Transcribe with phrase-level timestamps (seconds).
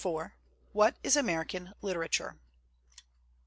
[0.03, 0.31] IV
[0.71, 2.35] WHAT IS AMERICAN LITERATURE?